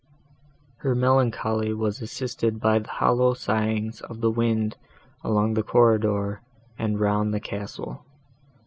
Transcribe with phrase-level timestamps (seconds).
[0.77, 4.75] Her melancholy was assisted by the hollow sighings of the wind
[5.23, 6.41] along the corridor
[6.75, 8.03] and round the castle.